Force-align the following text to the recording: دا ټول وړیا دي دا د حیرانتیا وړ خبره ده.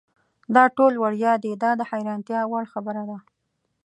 دا 0.55 0.63
ټول 0.75 0.93
وړیا 1.03 1.33
دي 1.43 1.51
دا 1.63 1.71
د 1.79 1.81
حیرانتیا 1.89 2.41
وړ 2.51 2.63
خبره 2.73 3.03
ده. 3.09 3.17